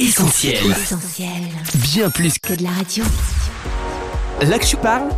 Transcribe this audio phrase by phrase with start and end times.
[0.00, 0.56] Essentiel.
[0.70, 1.28] Essentiel.
[1.74, 3.04] Bien plus Que de la radio.
[4.40, 5.10] Là que je parle,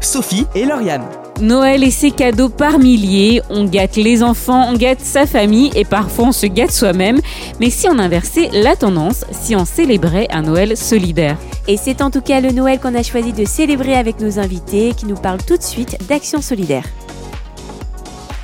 [0.00, 1.04] Sophie et Lauriane.
[1.42, 5.84] Noël et ses cadeaux par milliers, on gâte les enfants, on gâte sa famille et
[5.84, 7.20] parfois on se gâte soi-même.
[7.60, 11.36] Mais si on inversait la tendance, si on célébrait un Noël solidaire
[11.68, 14.94] Et c'est en tout cas le Noël qu'on a choisi de célébrer avec nos invités
[14.96, 16.86] qui nous parlent tout de suite d'action solidaire.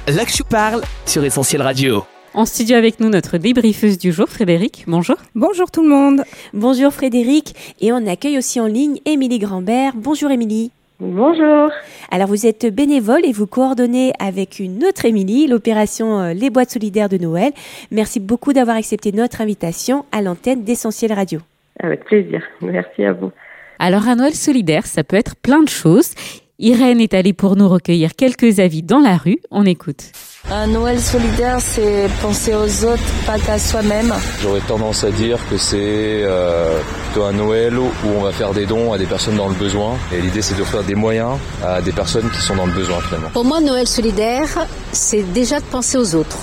[0.06, 2.04] Je parle sur Essentiel Radio.
[2.38, 4.84] En studio avec nous, notre débriefeuse du jour, Frédéric.
[4.86, 5.16] Bonjour.
[5.34, 6.22] Bonjour tout le monde.
[6.54, 9.94] Bonjour Frédéric et on accueille aussi en ligne Émilie Grambert.
[9.96, 10.70] Bonjour Émilie.
[11.00, 11.72] Bonjour.
[12.12, 16.70] Alors vous êtes bénévole et vous coordonnez avec une autre Émilie l'opération euh, Les boîtes
[16.70, 17.50] solidaires de Noël.
[17.90, 21.40] Merci beaucoup d'avoir accepté notre invitation à l'antenne d'Essentiel Radio.
[21.80, 22.40] Avec plaisir.
[22.60, 23.32] Merci à vous.
[23.80, 26.14] Alors un Noël solidaire, ça peut être plein de choses.
[26.60, 29.38] Irène est allée pour nous recueillir quelques avis dans la rue.
[29.52, 30.10] On écoute.
[30.50, 34.12] Un Noël solidaire, c'est penser aux autres, pas qu'à soi-même.
[34.42, 35.78] J'aurais tendance à dire que c'est
[36.24, 39.54] euh, plutôt un Noël où on va faire des dons à des personnes dans le
[39.54, 39.96] besoin.
[40.12, 43.30] Et l'idée, c'est d'offrir des moyens à des personnes qui sont dans le besoin finalement.
[43.30, 46.38] Pour moi, Noël solidaire, c'est déjà de penser aux autres.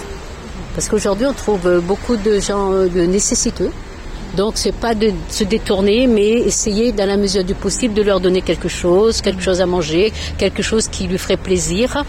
[0.76, 3.72] Parce qu'aujourd'hui, on trouve beaucoup de gens euh, nécessiteux.
[4.36, 8.20] Donc, c'est pas de se détourner, mais essayer, dans la mesure du possible, de leur
[8.20, 12.04] donner quelque chose, quelque chose à manger, quelque chose qui lui ferait plaisir,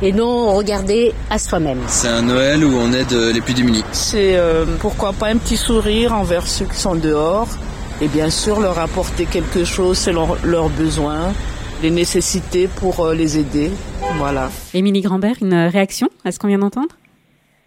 [0.00, 1.80] et non regarder à soi-même.
[1.88, 3.84] C'est un Noël où on aide les plus démunis.
[3.92, 7.48] C'est euh, pourquoi pas un petit sourire envers ceux qui sont dehors,
[8.00, 11.32] et bien sûr leur apporter quelque chose selon leurs besoins,
[11.82, 13.70] les nécessités pour euh, les aider.
[14.18, 14.50] Voilà.
[14.72, 16.94] Émilie Grambert, une réaction à ce qu'on vient d'entendre?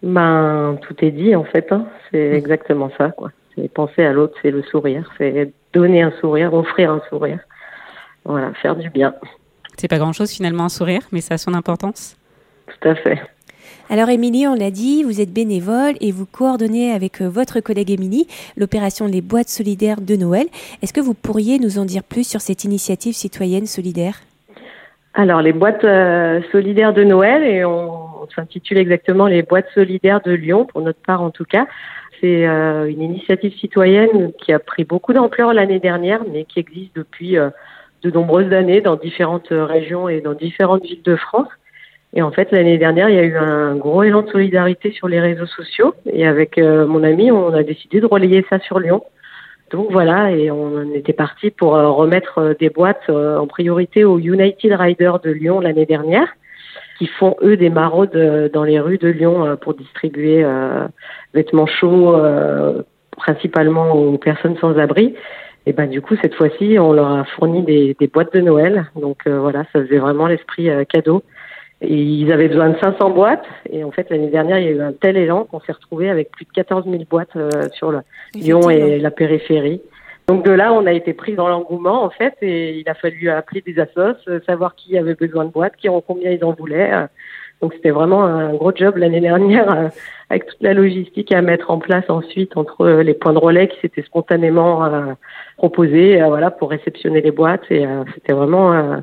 [0.02, 1.66] Ben, tout est dit en fait.
[1.70, 1.86] Hein.
[2.10, 3.30] C'est exactement ça, quoi.
[3.56, 7.40] C'est penser à l'autre, c'est le sourire, c'est donner un sourire, offrir un sourire.
[8.24, 9.14] Voilà, faire du bien.
[9.76, 12.16] C'est pas grand-chose finalement un sourire, mais ça a son importance.
[12.66, 13.20] Tout à fait.
[13.88, 17.90] Alors Émilie, on l'a dit, vous êtes bénévole et vous coordonnez avec euh, votre collègue
[17.90, 20.46] Émilie l'opération Les boîtes solidaires de Noël.
[20.82, 24.20] Est-ce que vous pourriez nous en dire plus sur cette initiative citoyenne solidaire?
[25.14, 30.20] Alors, les boîtes euh, solidaires de Noël, et on, on s'intitule exactement les boîtes solidaires
[30.24, 31.66] de Lyon, pour notre part en tout cas.
[32.20, 36.94] C'est euh, une initiative citoyenne qui a pris beaucoup d'ampleur l'année dernière, mais qui existe
[36.94, 37.50] depuis euh,
[38.02, 41.48] de nombreuses années dans différentes régions et dans différentes villes de France.
[42.14, 45.08] Et en fait, l'année dernière, il y a eu un gros élan de solidarité sur
[45.08, 45.94] les réseaux sociaux.
[46.06, 49.02] Et avec euh, mon ami, on a décidé de relayer ça sur Lyon.
[49.70, 54.04] Donc voilà, et on était parti pour euh, remettre euh, des boîtes euh, en priorité
[54.04, 56.28] aux United Riders de Lyon l'année dernière,
[56.98, 60.86] qui font eux des maraudes euh, dans les rues de Lyon euh, pour distribuer euh,
[61.34, 62.82] vêtements chauds, euh,
[63.16, 65.14] principalement aux personnes sans abri.
[65.66, 68.86] Et ben du coup cette fois-ci, on leur a fourni des, des boîtes de Noël.
[68.94, 71.22] Donc euh, voilà, ça faisait vraiment l'esprit euh, cadeau.
[71.82, 73.44] Et ils avaient besoin de 500 boîtes.
[73.70, 76.08] Et en fait, l'année dernière, il y a eu un tel élan qu'on s'est retrouvé
[76.08, 78.00] avec plus de 14 000 boîtes euh, sur le
[78.34, 79.82] Lyon et la périphérie.
[80.28, 83.30] Donc de là, on a été pris dans l'engouement en fait, et il a fallu
[83.30, 86.52] appeler des assos, euh, savoir qui avait besoin de boîtes, qui en combien ils en
[86.52, 86.92] voulaient.
[86.92, 87.06] euh.
[87.62, 89.88] Donc c'était vraiment un gros job l'année dernière, euh,
[90.28, 93.78] avec toute la logistique à mettre en place ensuite entre les points de relais qui
[93.80, 95.16] s'étaient spontanément
[95.56, 97.62] proposés, voilà, pour réceptionner les boîtes.
[97.70, 99.00] Et c'était vraiment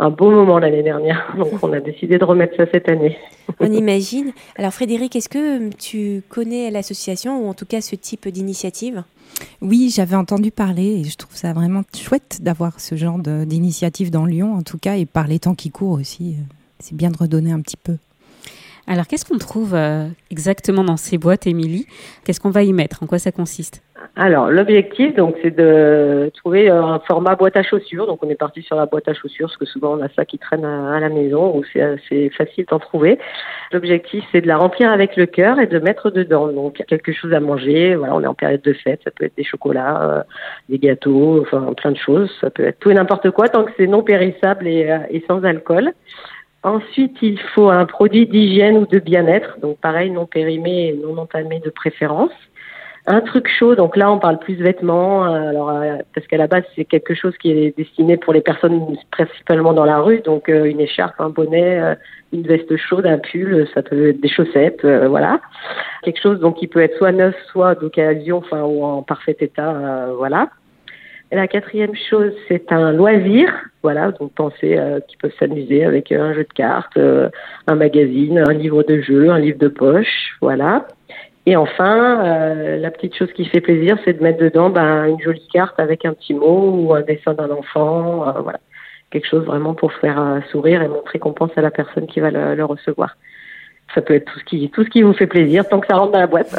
[0.00, 1.32] un beau moment l'année dernière.
[1.38, 3.16] Donc on a décidé de remettre ça cette année.
[3.60, 4.32] On imagine.
[4.56, 9.04] Alors Frédéric, est-ce que tu connais l'association ou en tout cas ce type d'initiative?
[9.60, 14.24] Oui, j'avais entendu parler et je trouve ça vraiment chouette d'avoir ce genre d'initiative dans
[14.24, 16.34] Lyon, en tout cas, et par les temps qui courent aussi.
[16.38, 16.42] euh,
[16.80, 17.96] C'est bien de redonner un petit peu.
[18.86, 21.86] Alors qu'est-ce qu'on trouve euh, exactement dans ces boîtes, Émilie?
[22.24, 23.02] Qu'est-ce qu'on va y mettre?
[23.02, 23.82] En quoi ça consiste?
[24.16, 28.06] Alors, l'objectif, donc, c'est de trouver euh, un format boîte à chaussures.
[28.06, 30.24] Donc, on est parti sur la boîte à chaussures, parce que souvent, on a ça
[30.24, 33.18] qui traîne à, la maison, où c'est assez facile d'en trouver.
[33.72, 37.32] L'objectif, c'est de la remplir avec le cœur et de mettre dedans, donc, quelque chose
[37.32, 37.94] à manger.
[37.94, 39.00] Voilà, on est en période de fête.
[39.04, 40.22] Ça peut être des chocolats, euh,
[40.68, 42.30] des gâteaux, enfin, plein de choses.
[42.40, 45.24] Ça peut être tout et n'importe quoi, tant que c'est non périssable et, euh, et
[45.28, 45.92] sans alcool.
[46.62, 51.16] Ensuite, il faut un produit d'hygiène ou de bien-être, donc pareil, non périmé et non
[51.16, 52.32] entamé de préférence.
[53.06, 56.46] Un truc chaud, donc là on parle plus vêtements, euh, alors euh, parce qu'à la
[56.46, 60.50] base c'est quelque chose qui est destiné pour les personnes principalement dans la rue, donc
[60.50, 61.96] euh, une écharpe, un bonnet,
[62.32, 65.40] une veste chaude, un pull, ça peut être des chaussettes, voilà.
[66.02, 70.08] Quelque chose donc qui peut être soit neuf, soit d'occasion, enfin ou en parfait état,
[70.16, 70.50] voilà.
[71.32, 73.52] Et la quatrième chose, c'est un loisir.
[73.82, 78.52] Voilà, donc pensez euh, qu'ils peuvent s'amuser avec un jeu de cartes, un magazine, un
[78.52, 80.86] livre de jeu, un livre de poche, voilà.
[81.46, 85.20] Et enfin, euh, la petite chose qui fait plaisir, c'est de mettre dedans ben, une
[85.20, 88.60] jolie carte avec un petit mot ou un dessin d'un enfant, euh, voilà.
[89.10, 92.20] Quelque chose vraiment pour faire euh, sourire et montrer qu'on pense à la personne qui
[92.20, 93.16] va le, le recevoir.
[93.94, 95.96] Ça peut être tout ce qui tout ce qui vous fait plaisir tant que ça
[95.96, 96.54] rentre dans la boîte.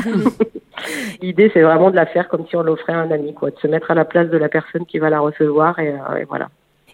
[1.22, 3.58] L'idée c'est vraiment de la faire comme si on l'offrait à un ami, quoi, de
[3.58, 6.50] se mettre à la place de la personne qui va la recevoir et, et voilà.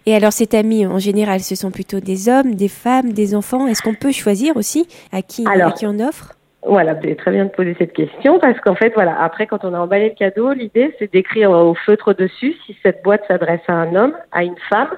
[0.06, 3.66] Et alors, cet ami, en général, ce sont plutôt des hommes, des femmes, des enfants.
[3.66, 6.37] Est-ce qu'on peut choisir aussi à qui, Alors, à qui on offre?
[6.66, 9.74] Voilà, c'est très bien de poser cette question parce qu'en fait, voilà, après, quand on
[9.74, 13.74] a emballé le cadeau, l'idée, c'est d'écrire au feutre dessus si cette boîte s'adresse à
[13.74, 14.90] un homme, à une femme,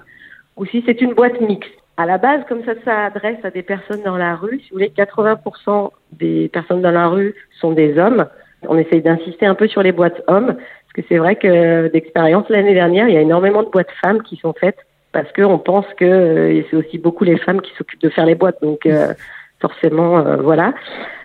[0.56, 1.70] ou si c'est une boîte mixte.
[1.98, 4.90] À la base, comme ça s'adresse à des personnes dans la rue, si vous voulez,
[4.96, 8.26] 80% des personnes dans la rue sont des hommes.
[8.66, 12.48] On essaye d'insister un peu sur les boîtes hommes, parce que c'est vrai que d'expérience,
[12.48, 14.78] l'année dernière, il y a énormément de boîtes femmes qui sont faites,
[15.12, 18.34] parce qu'on pense que euh, c'est aussi beaucoup les femmes qui s'occupent de faire les
[18.34, 18.62] boîtes.
[18.62, 19.12] Donc, euh,
[19.60, 20.74] forcément, euh, voilà.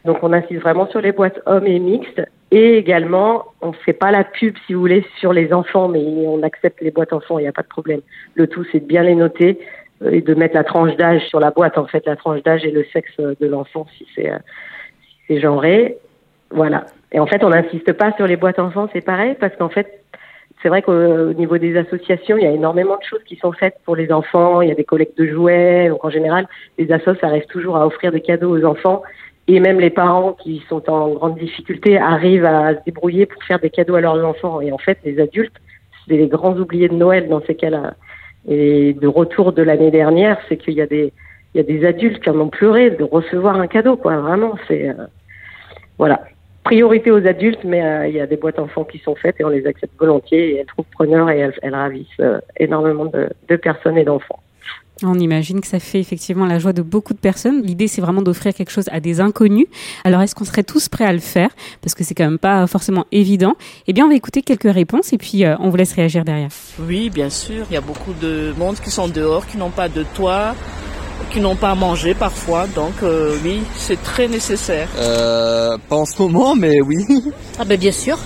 [0.04, 2.22] Donc on insiste vraiment sur les boîtes hommes et mixtes.
[2.52, 6.00] Et également, on ne fait pas la pub, si vous voulez, sur les enfants, mais
[6.00, 8.02] on accepte les boîtes enfants, il n'y a pas de problème.
[8.36, 9.60] Le tout, c'est de bien les noter
[10.04, 12.64] euh, et de mettre la tranche d'âge sur la boîte, en fait, la tranche d'âge
[12.64, 14.38] et le sexe de l'enfant, si c'est euh,
[15.28, 15.98] si genré.
[16.52, 16.86] Voilà.
[17.12, 20.02] Et en fait, on n'insiste pas sur les boîtes enfants, c'est pareil, parce qu'en fait,
[20.66, 23.76] c'est vrai qu'au niveau des associations, il y a énormément de choses qui sont faites
[23.86, 24.62] pour les enfants.
[24.62, 25.90] Il y a des collectes de jouets.
[25.90, 26.48] Donc en général,
[26.80, 29.04] les assos arrivent toujours à offrir des cadeaux aux enfants.
[29.48, 33.60] Et même les parents qui sont en grande difficulté arrivent à se débrouiller pour faire
[33.60, 34.60] des cadeaux à leurs enfants.
[34.60, 35.54] Et en fait, les adultes,
[36.08, 37.94] c'est les grands oubliés de Noël dans ces cas-là.
[38.48, 41.14] Et de retour de l'année dernière, c'est qu'il y a des
[41.54, 44.18] il y a des adultes qui en ont pleuré de recevoir un cadeau, quoi.
[44.18, 45.06] Vraiment, c'est euh,
[46.00, 46.22] voilà
[46.66, 49.46] priorité aux adultes, mais euh, il y a des boîtes enfants qui sont faites et
[49.46, 53.30] on les accepte volontiers et elles trouvent preneurs et elles, elles ravissent euh, énormément de,
[53.48, 54.40] de personnes et d'enfants.
[55.04, 57.62] On imagine que ça fait effectivement la joie de beaucoup de personnes.
[57.62, 59.68] L'idée, c'est vraiment d'offrir quelque chose à des inconnus.
[60.06, 61.50] Alors, est-ce qu'on serait tous prêts à le faire?
[61.82, 63.56] Parce que c'est quand même pas forcément évident.
[63.88, 66.50] Eh bien, on va écouter quelques réponses et puis euh, on vous laisse réagir derrière.
[66.80, 67.66] Oui, bien sûr.
[67.70, 70.56] Il y a beaucoup de monde qui sont dehors, qui n'ont pas de toit,
[71.30, 72.68] qui n'ont pas à manger parfois.
[72.68, 74.88] Donc, euh, oui, c'est très nécessaire.
[74.98, 77.06] Euh, pas en ce moment, mais oui.
[77.60, 78.18] Ah ben bien sûr.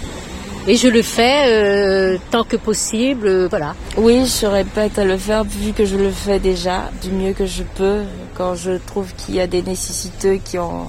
[0.67, 3.73] Et je le fais euh, tant que possible, euh, voilà.
[3.97, 7.45] Oui, je prête à le faire vu que je le fais déjà du mieux que
[7.45, 8.03] je peux.
[8.37, 10.87] Quand je trouve qu'il y a des nécessités qui ont...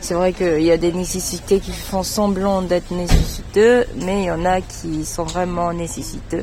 [0.00, 4.30] C'est vrai qu'il y a des nécessités qui font semblant d'être nécessiteux, mais il y
[4.30, 6.42] en a qui sont vraiment nécessiteux.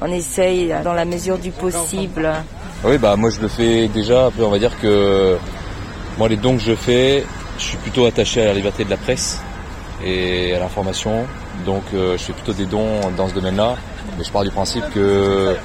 [0.00, 2.30] On essaye dans la mesure du possible.
[2.84, 4.26] Oui, bah moi je le fais déjà.
[4.26, 5.36] Après, on va dire que
[6.18, 7.24] moi les dons que je fais,
[7.58, 9.40] je suis plutôt attaché à la liberté de la presse
[10.04, 11.26] et à l'information.
[11.66, 13.76] Donc euh, je fais plutôt des dons dans ce domaine-là.
[14.16, 15.56] Mais je pars du principe que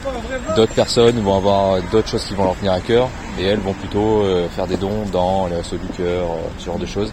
[0.56, 3.10] d'autres personnes vont avoir d'autres choses qui vont leur tenir à cœur
[3.40, 6.66] et elles vont plutôt euh, faire des dons dans les restos du cœur, euh, ce
[6.66, 7.12] genre de choses.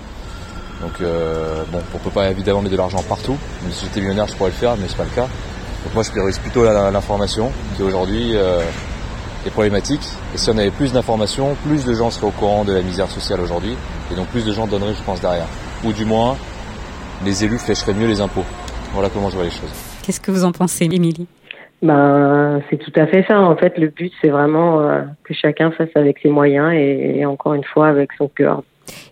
[0.81, 3.37] Donc euh, bon, on peut pas évidemment mettre de l'argent partout.
[3.71, 5.29] Si j'étais millionnaire, je pourrais le faire, mais c'est pas le cas.
[5.85, 8.61] Donc moi, je priorise plutôt la- l'information qui aujourd'hui euh,
[9.47, 10.03] est problématique.
[10.35, 13.11] Et si on avait plus d'informations, plus de gens seraient au courant de la misère
[13.11, 13.77] sociale aujourd'hui,
[14.11, 15.49] et donc plus de gens donneraient, je pense, derrière.
[15.85, 16.37] Ou du moins,
[17.25, 18.45] les élus flécheraient mieux les impôts.
[18.93, 19.73] Voilà comment je vois les choses.
[20.05, 21.27] Qu'est-ce que vous en pensez, Émilie?
[21.83, 23.41] Ben, c'est tout à fait ça.
[23.41, 27.27] En fait, le but, c'est vraiment euh, que chacun fasse avec ses moyens et, et
[27.27, 28.63] encore une fois avec son cœur.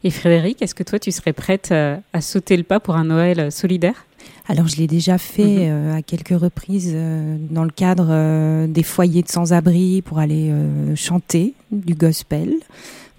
[0.05, 3.05] Et Frédéric, est-ce que toi, tu serais prête euh, à sauter le pas pour un
[3.05, 4.05] Noël euh, solidaire?
[4.49, 8.83] Alors je l'ai déjà fait euh, à quelques reprises euh, dans le cadre euh, des
[8.83, 10.53] foyers de sans-abri pour aller
[10.97, 12.55] chanter du gospel,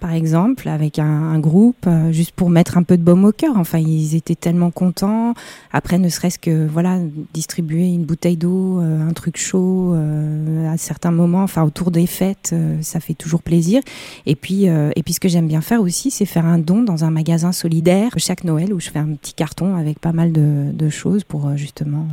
[0.02, 3.56] par exemple, avec un, groupe, euh, juste pour mettre un peu de baume au cœur.
[3.56, 5.32] Enfin, ils étaient tellement contents.
[5.72, 6.98] Après, ne serait-ce que voilà,
[7.32, 12.08] distribuer une bouteille d'eau, euh, un truc chaud euh, à certains moments, enfin autour des
[12.08, 13.80] fêtes, ça fait toujours plaisir.
[14.26, 17.04] Et puis, et puis ce que j'aime bien faire aussi, c'est faire un don dans
[17.04, 20.88] un magasin solidaire chaque Noël où je fais un petit carton avec pas mal de,
[20.88, 22.08] choses pour justement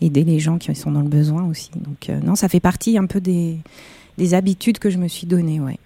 [0.00, 1.70] aider les gens qui sont dans le besoin aussi.
[1.74, 3.58] Donc non, ça fait partie un peu des,
[4.16, 5.78] des habitudes que je me suis données, ouais.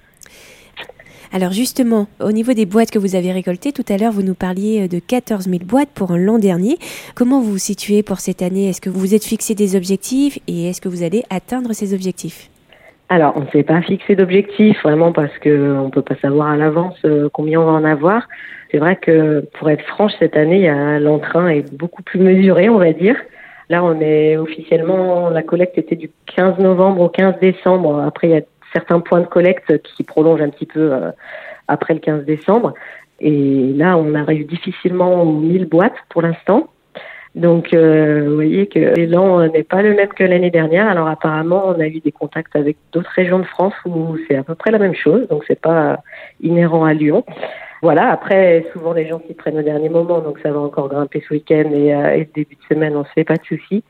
[1.33, 4.35] Alors justement, au niveau des boîtes que vous avez récoltées, tout à l'heure vous nous
[4.35, 6.77] parliez de 14 000 boîtes pour l'an dernier.
[7.15, 8.69] Comment vous vous situez pour cette année?
[8.69, 11.95] Est-ce que vous vous êtes fixé des objectifs et est-ce que vous allez atteindre ces
[11.95, 12.51] objectifs?
[13.11, 16.57] Alors, on ne s'est pas fixé d'objectif vraiment parce que on peut pas savoir à
[16.57, 18.29] l'avance euh, combien on va en avoir.
[18.73, 20.69] C'est vrai que pour être franche, cette année,
[21.01, 23.17] l'entrain est beaucoup plus mesuré, on va dire.
[23.69, 28.01] Là, on est officiellement, la collecte était du 15 novembre au 15 décembre.
[28.01, 31.11] Après, il y a certains points de collecte qui prolongent un petit peu euh,
[31.69, 32.75] après le 15 décembre.
[33.21, 36.69] Et là, on arrive difficilement aux 1000 boîtes pour l'instant.
[37.35, 40.89] Donc, euh, vous voyez que l'élan n'est pas le même que l'année dernière.
[40.89, 44.43] Alors, apparemment, on a eu des contacts avec d'autres régions de France où c'est à
[44.43, 45.29] peu près la même chose.
[45.29, 46.03] Donc, c'est pas
[46.41, 47.25] inhérent à Lyon.
[47.83, 48.11] Voilà.
[48.11, 51.35] Après, souvent les gens s'y prennent au dernier moment, donc ça va encore grimper ce
[51.35, 53.83] week-end et, euh, et début de semaine, on se fait pas de soucis.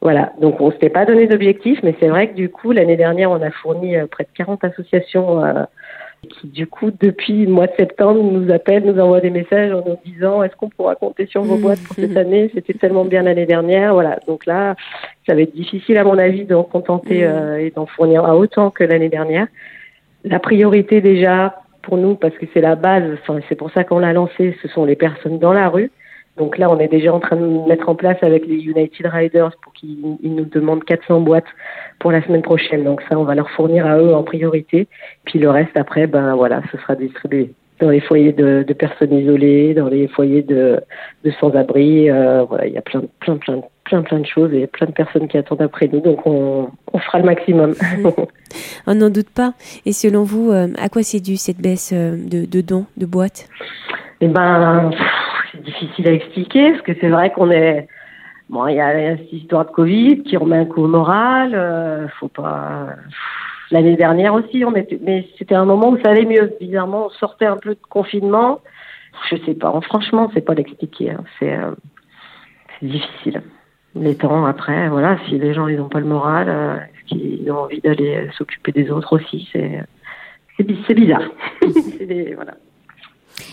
[0.00, 0.32] Voilà.
[0.40, 3.42] Donc, on s'était pas donné d'objectif, mais c'est vrai que du coup, l'année dernière, on
[3.42, 5.44] a fourni euh, près de 40 associations.
[5.44, 5.64] euh,
[6.28, 9.84] qui du coup depuis le mois de septembre nous appelle, nous envoie des messages en
[9.86, 12.50] nous disant est-ce qu'on pourra compter sur vos boîtes pour cette année?
[12.54, 14.18] C'était tellement bien l'année dernière, voilà.
[14.26, 14.74] Donc là,
[15.26, 18.70] ça va être difficile à mon avis d'en contenter euh, et d'en fournir à autant
[18.70, 19.46] que l'année dernière.
[20.24, 21.62] La priorité déjà
[21.96, 24.84] nous, parce que c'est la base, enfin c'est pour ça qu'on l'a lancé, ce sont
[24.84, 25.90] les personnes dans la rue.
[26.36, 29.50] Donc là, on est déjà en train de mettre en place avec les United Riders
[29.60, 31.48] pour qu'ils nous demandent 400 boîtes
[31.98, 32.84] pour la semaine prochaine.
[32.84, 34.86] Donc ça, on va leur fournir à eux en priorité.
[35.24, 39.74] Puis le reste, après, ben voilà, ce sera distribué dans les foyers de, personnes isolées,
[39.74, 40.80] dans les foyers de,
[41.24, 42.10] de sans-abri.
[42.10, 44.92] Euh, voilà, il y a plein, plein, plein, plein, plein de choses et plein de
[44.92, 46.00] personnes qui attendent après nous.
[46.00, 47.74] Donc on, on fera le maximum.
[48.86, 49.54] on n'en doute pas.
[49.86, 53.06] Et selon vous, euh, à quoi c'est dû cette baisse euh, de, de dons, de
[53.06, 53.48] boîtes?
[54.20, 54.90] Eh ben
[55.52, 57.86] c'est difficile à expliquer parce que c'est vrai qu'on est
[58.48, 62.08] bon il y a cette histoire de Covid qui remet un coup au moral euh,
[62.18, 62.88] faut pas
[63.70, 67.10] l'année dernière aussi on était mais c'était un moment où ça allait mieux bizarrement on
[67.10, 68.60] sortait un peu de confinement
[69.30, 71.22] je sais pas franchement c'est pas l'expliquer hein.
[71.38, 71.70] c'est euh,
[72.80, 73.42] c'est difficile
[73.94, 77.50] les temps après voilà si les gens ils ont pas le moral euh, est-ce qu'ils
[77.50, 79.82] ont envie d'aller s'occuper des autres aussi c'est
[80.86, 81.22] c'est bizarre.
[82.34, 82.54] Voilà.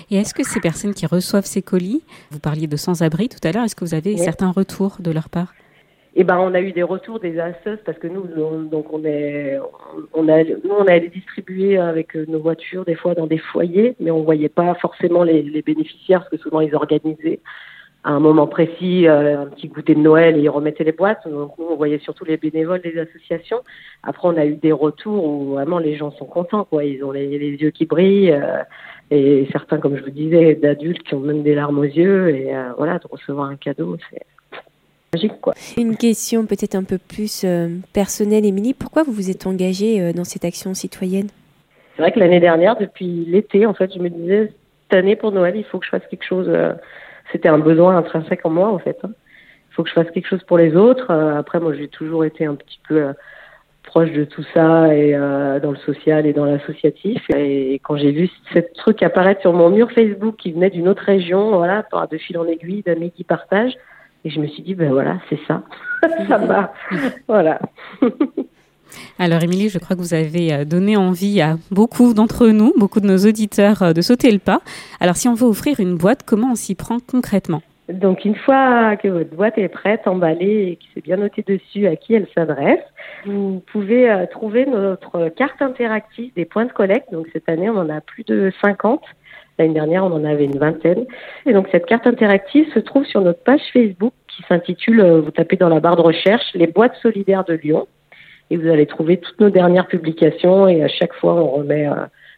[0.09, 3.51] Et est-ce que ces personnes qui reçoivent ces colis, vous parliez de sans-abri tout à
[3.51, 4.17] l'heure, est-ce que vous avez oui.
[4.17, 5.53] certains retours de leur part?
[6.15, 9.03] Eh ben, on a eu des retours des assos parce que nous, on, donc on
[9.03, 9.57] est,
[10.13, 14.11] on a, nous, on allait distribuer avec nos voitures des fois dans des foyers, mais
[14.11, 17.41] on voyait pas forcément les, les bénéficiaires parce que souvent ils organisaient
[18.05, 21.27] à un moment précis euh, un petit goûter de Noël et ils remettaient les boîtes.
[21.27, 23.61] Donc nous, on voyait surtout les bénévoles des associations.
[24.03, 26.85] Après, on a eu des retours où vraiment les gens sont contents, quoi.
[26.85, 28.31] Ils ont les, les yeux qui brillent.
[28.31, 28.61] Euh,
[29.09, 32.29] et certains, comme je vous disais, d'adultes qui ont même des larmes aux yeux.
[32.29, 34.21] Et euh, voilà, de recevoir un cadeau, c'est
[35.11, 35.55] magique, quoi.
[35.75, 38.75] Une question peut-être un peu plus euh, personnelle, Émilie.
[38.75, 41.29] Pourquoi vous vous êtes engagée dans cette action citoyenne?
[41.95, 44.51] C'est vrai que l'année dernière, depuis l'été, en fait, je me disais,
[44.83, 46.47] cette année pour Noël, il faut que je fasse quelque chose.
[47.25, 48.97] Euh, C'était un besoin intrinsèque en moi, en fait.
[49.03, 49.11] Hein.
[49.71, 51.11] Il faut que je fasse quelque chose pour les autres.
[51.11, 53.13] Euh, après, moi, j'ai toujours été un petit peu
[53.83, 57.21] proche de tout ça et euh, dans le social et dans l'associatif.
[57.35, 61.03] Et quand j'ai vu ce truc apparaître sur mon mur Facebook qui venait d'une autre
[61.03, 63.75] région, voilà, par de fil en aiguille, d'amis qui partagent,
[64.23, 65.63] et je me suis dit, ben voilà, c'est ça,
[66.27, 66.73] ça va,
[67.27, 67.59] voilà.
[69.19, 73.07] Alors Émilie, je crois que vous avez donné envie à beaucoup d'entre nous, beaucoup de
[73.07, 74.61] nos auditeurs, de sauter le pas.
[74.99, 77.61] Alors si on veut offrir une boîte, comment on s'y prend concrètement?
[77.89, 81.85] Donc une fois que votre boîte est prête, emballée et que c'est bien noté dessus
[81.85, 82.79] à qui elle s'adresse,
[83.25, 87.11] vous pouvez euh, trouver notre carte interactive des points de collecte.
[87.11, 89.01] Donc cette année, on en a plus de 50.
[89.59, 91.05] L'année dernière, on en avait une vingtaine.
[91.45, 95.55] Et donc cette carte interactive se trouve sur notre page Facebook qui s'intitule, vous tapez
[95.55, 97.87] dans la barre de recherche, les boîtes solidaires de Lyon.
[98.49, 101.93] Et vous allez trouver toutes nos dernières publications et à chaque fois, on remet euh,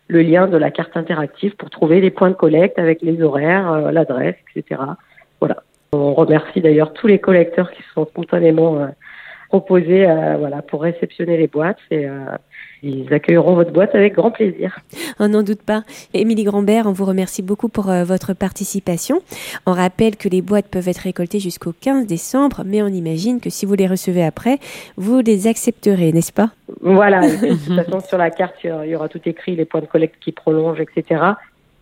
[0.08, 3.72] le lien de la carte interactive pour trouver les points de collecte avec les horaires,
[3.72, 4.82] euh, l'adresse, etc.
[5.40, 5.58] Voilà.
[5.92, 8.88] On remercie d'ailleurs tous les collecteurs qui se sont spontanément euh,
[9.50, 10.06] proposés
[10.38, 12.06] voilà, pour réceptionner les boîtes et
[12.84, 14.80] ils accueilleront votre boîte avec grand plaisir.
[15.20, 15.84] On n'en doute pas.
[16.14, 19.22] Émilie Grandbert, on vous remercie beaucoup pour euh, votre participation.
[19.66, 23.50] On rappelle que les boîtes peuvent être récoltées jusqu'au 15 décembre, mais on imagine que
[23.50, 24.60] si vous les recevez après,
[24.96, 26.52] vous les accepterez, n'est-ce pas?
[26.82, 27.22] Voilà.
[27.28, 30.16] de toute façon, sur la carte, il y aura tout écrit, les points de collecte
[30.22, 31.22] qui prolongent, etc.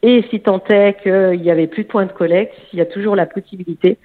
[0.02, 2.86] Et si tant est qu'il n'y avait plus de points de collecte, il y a
[2.86, 3.98] toujours la possibilité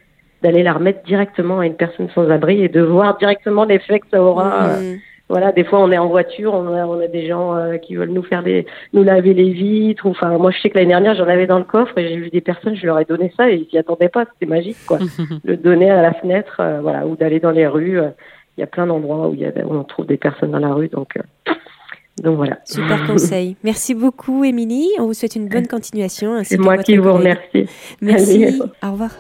[0.43, 4.07] d'aller la remettre directement à une personne sans abri et de voir directement l'effet que
[4.11, 4.79] ça aura.
[4.79, 4.99] Mmh.
[5.31, 7.95] Voilà, des fois on est en voiture, on a, on a des gens euh, qui
[7.95, 10.05] veulent nous faire des, nous laver les vitres.
[10.05, 12.17] Ou, enfin, moi je sais que l'année dernière j'en avais dans le coffre et j'ai
[12.17, 14.77] vu des personnes, je leur ai donné ça et ils s'y attendaient pas, c'était magique
[14.89, 14.99] quoi.
[15.45, 17.93] Le donner à la fenêtre, euh, voilà, ou d'aller dans les rues.
[17.93, 18.11] Il euh,
[18.59, 20.75] y a plein d'endroits où, il y a, où on trouve des personnes dans la
[20.75, 21.15] rue, donc.
[22.25, 22.59] Donc voilà.
[22.65, 23.57] Super conseil.
[23.65, 24.89] Merci beaucoup, Émilie.
[24.99, 26.41] On vous souhaite une bonne continuation.
[26.43, 27.67] C'est moi qui vous remercie.
[28.03, 28.45] Merci.
[28.45, 28.59] Allez.
[28.83, 29.11] Au revoir.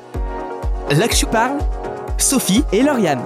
[0.90, 1.58] Là que je parle,
[2.18, 3.22] Sophie et Lauriane.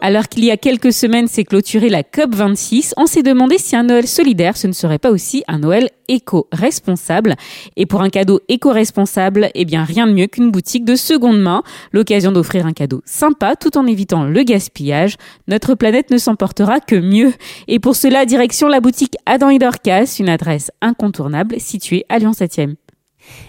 [0.00, 3.82] Alors qu'il y a quelques semaines s'est clôturée la COP26, on s'est demandé si un
[3.82, 7.34] Noël solidaire, ce ne serait pas aussi un Noël éco-responsable.
[7.76, 11.64] Et pour un cadeau éco-responsable, eh bien rien de mieux qu'une boutique de seconde main,
[11.92, 15.16] l'occasion d'offrir un cadeau sympa tout en évitant le gaspillage.
[15.48, 17.32] Notre planète ne s'en portera que mieux.
[17.66, 22.30] Et pour cela, direction la boutique Adam et Dorcas, une adresse incontournable située à Lyon
[22.30, 22.76] 7e.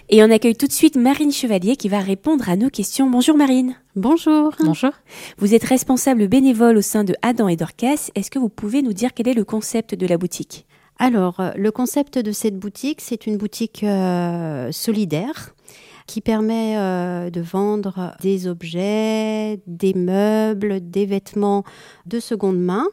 [0.08, 3.08] Et on accueille tout de suite Marine Chevalier qui va répondre à nos questions.
[3.08, 3.76] Bonjour Marine.
[3.96, 4.54] Bonjour.
[4.60, 4.90] Bonjour.
[5.38, 8.10] Vous êtes responsable bénévole au sein de Adam et Dorcas.
[8.14, 10.66] Est-ce que vous pouvez nous dire quel est le concept de la boutique?
[10.98, 15.54] Alors, le concept de cette boutique, c'est une boutique euh, solidaire
[16.06, 21.64] qui permet euh, de vendre des objets, des meubles, des vêtements
[22.06, 22.86] de seconde main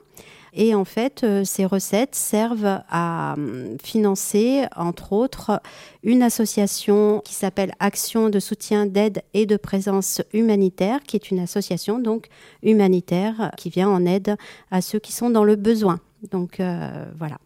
[0.54, 5.62] Et en fait, euh, ces recettes servent à hum, financer, entre autres,
[6.04, 11.40] une association qui s'appelle Action de soutien d'aide et de présence humanitaire, qui est une
[11.40, 12.28] association donc
[12.64, 14.36] humanitaire qui vient en aide
[14.72, 16.00] à ceux qui sont dans le besoin.
[16.32, 17.38] Donc euh, voilà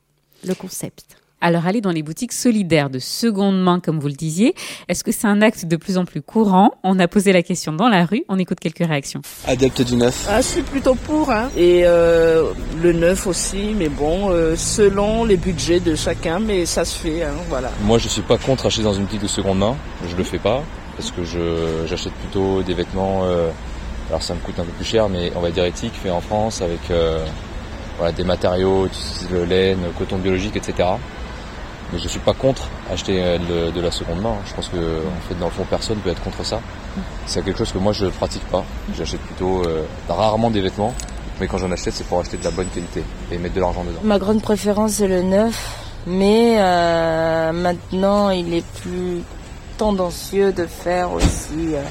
[0.45, 1.20] le concept.
[1.41, 4.53] Alors, aller dans les boutiques solidaires de seconde main, comme vous le disiez,
[4.87, 6.71] est-ce que c'est un acte de plus en plus courant?
[6.83, 9.21] On a posé la question dans la rue, on écoute quelques réactions.
[9.47, 10.27] Adepte du neuf.
[10.29, 11.49] Ah, je suis plutôt pour, hein.
[11.57, 16.85] Et euh, le neuf aussi, mais bon, euh, selon les budgets de chacun, mais ça
[16.85, 17.71] se fait, hein, voilà.
[17.83, 19.75] Moi, je suis pas contre acheter dans une boutique de seconde main.
[20.07, 20.61] Je le fais pas
[20.95, 23.21] parce que je j'achète plutôt des vêtements.
[23.23, 23.49] Euh,
[24.09, 26.21] alors, ça me coûte un peu plus cher, mais on va dire éthique, fait en
[26.21, 27.25] France avec euh,
[27.97, 28.87] voilà, des matériaux,
[29.31, 30.89] le laine, coton biologique, etc.
[31.91, 34.35] Mais je suis pas contre acheter euh, de, de la seconde main.
[34.47, 36.59] Je pense que en fait dans le fond personne peut être contre ça.
[37.25, 38.63] C'est quelque chose que moi je pratique pas.
[38.97, 40.93] J'achète plutôt euh, rarement des vêtements,
[41.39, 43.83] mais quand j'en achète c'est pour acheter de la bonne qualité et mettre de l'argent
[43.83, 43.99] dedans.
[44.03, 45.57] Ma grande préférence c'est le neuf,
[46.07, 49.21] mais euh, maintenant il est plus
[49.77, 51.81] tendancieux de faire aussi euh,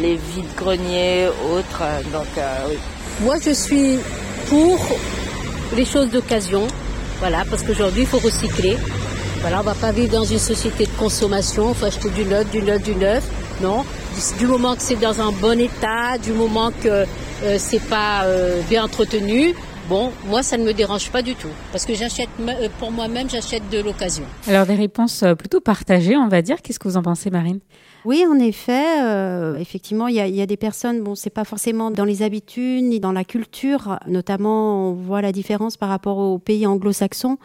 [0.00, 1.82] les vides greniers autres.
[2.12, 2.78] Donc euh, oui.
[3.20, 3.98] Moi, je suis
[4.48, 4.78] pour
[5.76, 6.66] les choses d'occasion.
[7.20, 8.76] Voilà, parce qu'aujourd'hui, il faut recycler.
[9.42, 11.70] Voilà, on va pas vivre dans une société de consommation.
[11.70, 13.28] Il faut acheter du neuf, du neuf, du neuf.
[13.60, 13.84] Non.
[14.14, 18.22] Du, du moment que c'est dans un bon état, du moment que euh, c'est pas
[18.22, 19.52] euh, bien entretenu.
[19.88, 21.48] Bon, moi, ça ne me dérange pas du tout.
[21.72, 24.22] Parce que j'achète, euh, pour moi-même, j'achète de l'occasion.
[24.46, 26.62] Alors, des réponses euh, plutôt partagées, on va dire.
[26.62, 27.58] Qu'est-ce que vous en pensez, Marine?
[28.04, 31.30] Oui, en effet, euh, effectivement, il y, a, il y a des personnes, bon, c'est
[31.30, 35.88] pas forcément dans les habitudes ni dans la culture, notamment, on voit la différence par
[35.88, 37.38] rapport aux pays anglo-saxons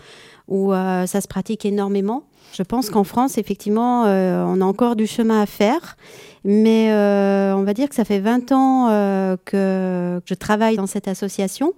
[0.48, 2.24] où euh, ça se pratique énormément.
[2.54, 5.98] Je pense qu'en France, effectivement, euh, on a encore du chemin à faire,
[6.44, 10.88] mais euh, on va dire que ça fait 20 ans euh, que je travaille dans
[10.88, 11.74] cette association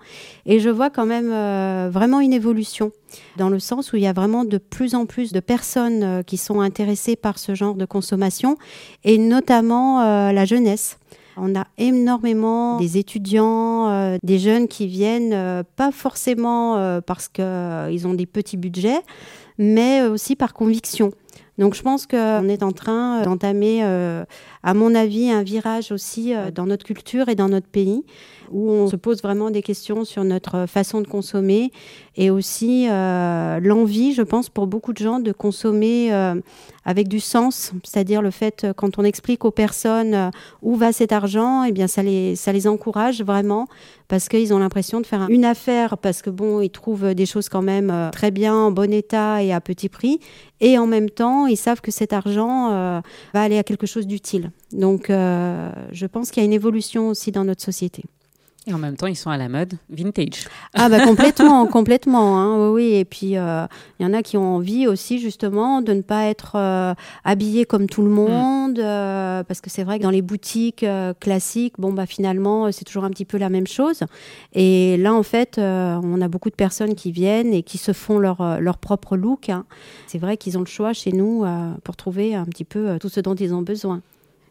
[0.45, 2.91] et je vois quand même euh, vraiment une évolution
[3.37, 6.21] dans le sens où il y a vraiment de plus en plus de personnes euh,
[6.21, 8.57] qui sont intéressées par ce genre de consommation
[9.03, 10.98] et notamment la jeunesse.
[11.41, 17.27] On a énormément des étudiants, euh, des jeunes qui viennent euh, pas forcément euh, parce
[17.27, 19.01] qu'ils ont des petits budgets,
[19.57, 21.11] mais aussi par conviction.
[21.57, 23.83] Donc je pense qu'on est en train d'entamer,
[24.63, 28.03] à mon avis, un virage aussi euh, dans notre culture et dans notre pays,
[28.51, 31.71] où on se pose vraiment des questions sur notre façon de consommer
[32.15, 36.35] et aussi euh, l'envie, je pense, pour beaucoup de gens de consommer euh,
[36.89, 40.29] avec du sens, c'est-à-dire le fait, euh, quand on explique aux personnes euh,
[40.63, 43.67] où va cet argent, eh bien ça les, encourage vraiment
[44.07, 47.47] parce qu'ils ont l'impression de faire une affaire parce que bon, ils trouvent des choses
[47.47, 50.19] quand même euh, très bien, en bon état et à petit prix,
[50.61, 53.01] et en même temps, ils savent que cet argent euh,
[53.35, 54.48] va aller à quelque chose d'utile.
[54.71, 58.03] Donc, euh, je pense qu'il y a une évolution aussi dans notre société.
[58.67, 60.45] Et en même temps, ils sont à la mode vintage.
[60.75, 62.37] Ah bah complètement, complètement.
[62.37, 62.93] Hein, oui, oui.
[62.95, 63.33] Et puis il
[63.99, 67.87] y en a qui ont envie aussi justement de ne pas être euh, habillés comme
[67.87, 71.93] tout le monde, euh, parce que c'est vrai que dans les boutiques euh, classiques, bon
[71.93, 74.03] bah finalement euh, c'est toujours un petit peu la même chose.
[74.53, 77.93] Et là en fait, euh, on a beaucoup de personnes qui viennent et qui se
[77.93, 79.49] font leur euh, leur propre look.
[79.49, 79.65] hein.
[80.05, 82.97] C'est vrai qu'ils ont le choix chez nous euh, pour trouver un petit peu euh,
[82.99, 84.01] tout ce dont ils ont besoin.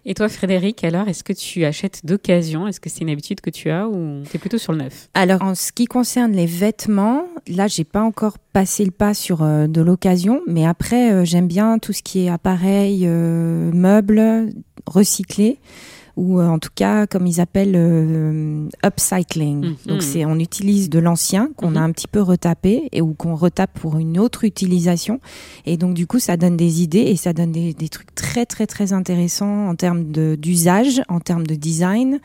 [0.05, 2.67] Et toi, Frédéric, alors, est-ce que tu achètes d'occasion?
[2.67, 5.09] Est-ce que c'est une habitude que tu as ou t'es plutôt sur le neuf?
[5.15, 9.43] Alors, en ce qui concerne les vêtements, là, j'ai pas encore passé le pas sur
[9.43, 14.51] euh, de l'occasion, mais après, euh, j'aime bien tout ce qui est appareil, euh, meubles,
[14.87, 15.59] recyclés
[16.19, 19.65] ou euh, en tout cas comme ils appellent euh, upcycling.
[19.65, 19.77] Mhm.
[19.87, 23.37] Donc c'est on utilise de l'ancien qu'on a un petit peu retapé et ou qu'on
[23.37, 25.21] retape pour une autre utilisation
[25.65, 28.47] et donc du coup ça donne des idées et ça donne des, des trucs très
[28.47, 30.05] très très intéressants en termes
[30.37, 32.19] d'usage, en termes de design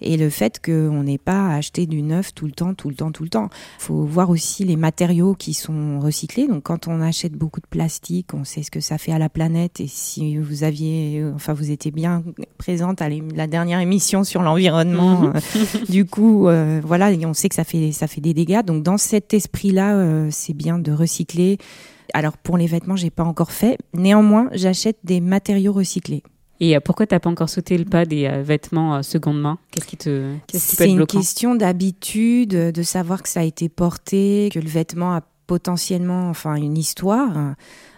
[0.00, 2.96] et le fait qu'on n'ait pas à acheter du neuf tout le temps, tout le
[2.96, 3.48] temps, tout le temps.
[3.78, 6.48] faut voir aussi les matériaux qui sont recyclés.
[6.48, 9.28] Donc quand on achète beaucoup de plastique, on sait ce que ça fait à la
[9.28, 9.80] planète.
[9.80, 12.22] Et si vous aviez, enfin vous étiez bien
[12.58, 15.32] présente à la dernière émission sur l'environnement, Mhm.
[15.36, 18.62] euh, du coup, euh, voilà, et on sait que ça fait ça fait des dégâts.
[18.64, 21.58] Donc dans cet esprit-là, euh, c'est bien de recycler.
[22.14, 23.78] Alors pour les vêtements, j'ai pas encore fait.
[23.94, 26.22] Néanmoins, j'achète des matériaux recyclés.
[26.58, 29.58] Et pourquoi t'as pas encore sauté le pas des vêtements seconde main?
[29.70, 33.42] Qu'est-ce qui te, qu'est-ce qui peut C'est une question d'habitude, de savoir que ça a
[33.42, 37.54] été porté, que le vêtement a potentiellement, enfin, une histoire.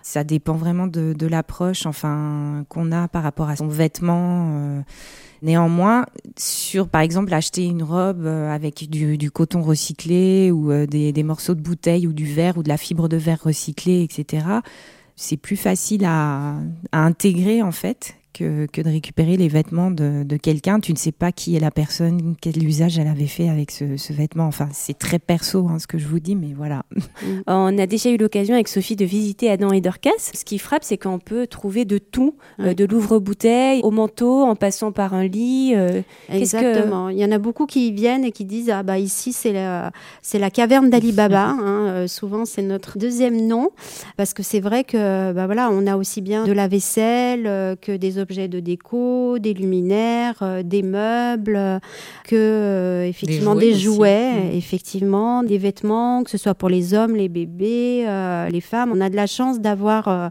[0.08, 4.54] Ça dépend vraiment de, de l'approche, enfin, qu'on a par rapport à son vêtement.
[4.56, 4.80] euh.
[5.42, 6.06] Néanmoins,
[6.38, 11.12] sur, par exemple, acheter une robe euh, avec du, du coton recyclé ou euh, des,
[11.12, 14.46] des morceaux de bouteille ou du verre ou de la fibre de verre recyclée, etc.
[15.14, 16.54] C'est plus facile à,
[16.90, 20.80] à intégrer en fait que, que de récupérer les vêtements de, de quelqu'un.
[20.80, 23.96] Tu ne sais pas qui est la personne, quel usage elle avait fait avec ce,
[23.96, 24.46] ce vêtement.
[24.46, 26.84] Enfin, c'est très perso hein, ce que je vous dis, mais voilà.
[27.46, 30.10] On a déjà eu l'occasion avec Sophie de visiter Adam et Dorcas.
[30.34, 34.54] Ce qui frappe, c'est qu'on peut trouver de tout, euh, de l'ouvre-bouteille au manteau, en
[34.56, 35.72] passant par un lit.
[35.74, 37.08] euh, que- Exactement.
[37.08, 39.90] Il y en a beaucoup qui viennent et qui disent ah bah ici c'est la
[40.22, 41.48] c'est la caverne d'Ali Baba.
[41.60, 41.86] hein.
[41.88, 43.70] Euh, souvent c'est notre deuxième nom
[44.16, 47.44] parce que c'est vrai que bah voilà on a aussi bien de la vaisselle
[47.80, 51.78] que des objets de déco, des luminaires, euh, des meubles, euh,
[52.24, 54.56] que euh, effectivement jouets des jouets, Mm.
[54.56, 58.06] effectivement des vêtements, que ce soit pour les hommes, les bébés,
[58.50, 58.92] les femmes.
[58.94, 60.30] On a de la chance d'avoir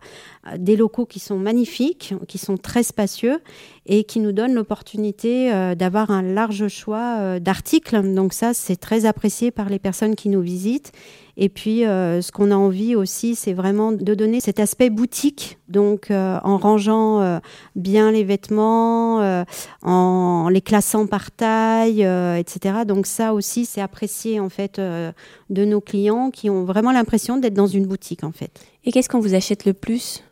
[0.57, 3.39] des locaux qui sont magnifiques, qui sont très spacieux
[3.85, 8.13] et qui nous donnent l'opportunité euh, d'avoir un large choix euh, d'articles.
[8.13, 10.91] Donc ça, c'est très apprécié par les personnes qui nous visitent.
[11.39, 15.59] Et puis, euh, ce qu'on a envie aussi, c'est vraiment de donner cet aspect boutique.
[15.69, 17.39] Donc, euh, en rangeant euh,
[17.75, 19.43] bien les vêtements, euh,
[19.83, 22.79] en les classant par taille, euh, etc.
[22.87, 25.11] Donc ça aussi, c'est apprécié en fait euh,
[25.51, 28.59] de nos clients qui ont vraiment l'impression d'être dans une boutique en fait.
[28.83, 30.23] Et qu'est-ce qu'on vous achète le plus?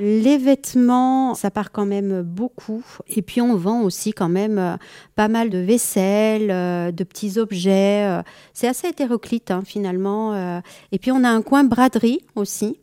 [0.00, 2.84] Les vêtements, ça part quand même beaucoup.
[3.08, 4.76] Et puis on vend aussi quand même euh,
[5.16, 8.06] pas mal de vaisselle, euh, de petits objets.
[8.06, 8.22] euh.
[8.54, 10.60] C'est assez hétéroclite hein, finalement.
[10.92, 12.78] Et puis on a un coin braderie aussi.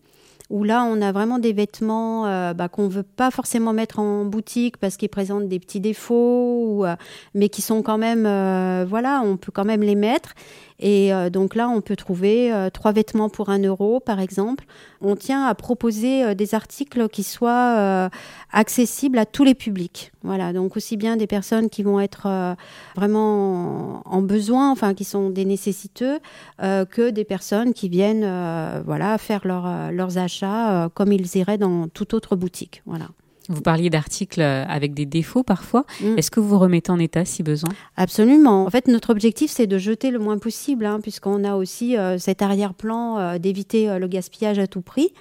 [0.51, 4.77] Où là, on a vraiment des vêtements bah, qu'on veut pas forcément mettre en boutique
[4.77, 6.85] parce qu'ils présentent des petits défauts,
[7.33, 8.23] mais qui sont quand même,
[8.85, 10.35] voilà, on peut quand même les mettre.
[10.79, 14.65] Et euh, donc là, on peut trouver euh, trois vêtements pour un euro, par exemple.
[15.01, 18.09] On tient à proposer euh, des articles qui soient
[18.51, 20.11] accessibles à tous les publics.
[20.23, 22.55] Voilà, donc aussi bien des personnes qui vont être
[22.95, 26.19] vraiment en, besoin, enfin qui sont des nécessiteux,
[26.59, 28.27] que des personnes qui viennent,
[28.85, 32.81] voilà, faire leur, leurs achats comme ils iraient dans toute autre boutique.
[32.85, 33.07] Voilà.
[33.49, 35.85] Vous parliez d'articles euh, avec des défauts parfois.
[36.01, 36.17] Mm.
[36.17, 37.69] Est-ce que vous remettez en état si besoin?
[37.97, 38.65] Absolument.
[38.65, 42.17] En fait, notre objectif, c'est de jeter le moins possible, hein, puisqu'on a aussi euh,
[42.17, 45.13] cet arrière-plan euh, d'éviter euh, le gaspillage à tout prix.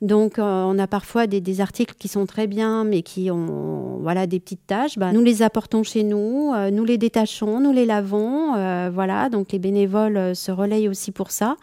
[0.00, 4.26] Donc, on a parfois des, des articles qui sont très bien, mais qui ont voilà
[4.26, 4.96] des petites taches.
[4.98, 8.54] Bah, nous les apportons chez nous, nous les détachons, nous les lavons.
[8.88, 11.58] voilà, donc les bénévoles se relayent aussi pour ça.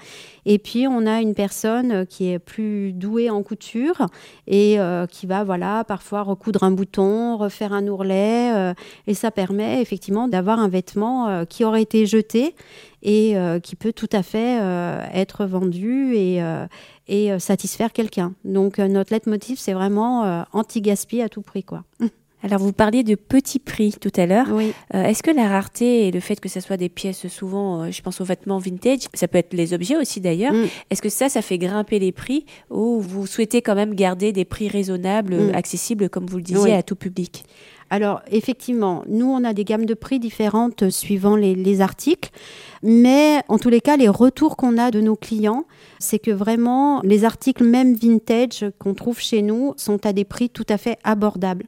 [0.49, 4.07] Et puis, on a une personne euh, qui est plus douée en couture
[4.47, 8.73] et euh, qui va voilà parfois recoudre un bouton, refaire un ourlet, euh,
[9.07, 12.55] et ça permet effectivement d'avoir un vêtement qui aurait été jeté
[13.03, 14.57] et qui peut tout à fait
[15.13, 16.41] être vendu et,
[17.39, 18.33] satisfaire quelqu'un.
[18.45, 21.63] Donc notre leitmotiv, c'est vraiment anti-gaspi à tout prix.
[21.63, 21.83] quoi.
[22.47, 24.47] Alors, vous parliez de petits prix tout à l'heure.
[24.51, 24.71] Oui.
[24.95, 27.91] Euh, Est-ce que la rareté et le fait que ce soit des pièces souvent, euh,
[27.91, 30.65] je pense aux vêtements vintage, ça peut être les objets aussi d'ailleurs, Mm.
[30.89, 34.45] est-ce que ça, ça fait grimper les prix ou vous souhaitez quand même garder des
[34.45, 35.55] prix raisonnables, Mm.
[35.55, 36.71] accessibles, comme vous le disiez, Oui.
[36.71, 37.43] à tout public?
[37.89, 42.29] Alors, effectivement, nous, on a des gammes de prix différentes euh, suivant les, les articles.
[42.83, 45.63] Mais en tous les cas, les retours qu'on a de nos clients,
[45.99, 50.49] c'est que vraiment, les articles même vintage qu'on trouve chez nous sont à des prix
[50.49, 51.65] tout à fait abordables.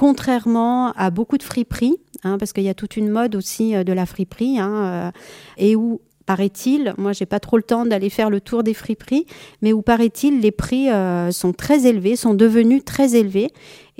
[0.00, 3.84] Contrairement à beaucoup de friperies, hein, parce qu'il y a toute une mode aussi euh,
[3.84, 5.10] de la friperie, hein, euh,
[5.58, 9.26] et où paraît-il, moi j'ai pas trop le temps d'aller faire le tour des friperies,
[9.60, 13.50] mais où paraît-il les prix euh, sont très élevés, sont devenus très élevés.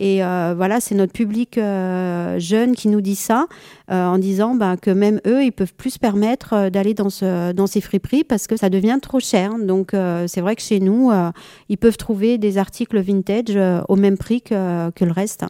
[0.01, 3.47] Et euh, voilà, c'est notre public euh, jeune qui nous dit ça,
[3.91, 7.53] euh, en disant ben, que même eux, ils peuvent plus se permettre d'aller dans, ce,
[7.53, 9.53] dans ces friperies parce que ça devient trop cher.
[9.61, 9.95] Donc
[10.27, 11.13] c'est vrai que chez nous,
[11.69, 13.59] ils peuvent trouver des articles vintage
[13.89, 15.43] au même prix que, que le reste.
[15.43, 15.49] hein.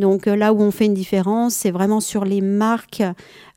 [0.00, 3.02] Donc euh, là où on fait une différence, c'est vraiment sur les marques.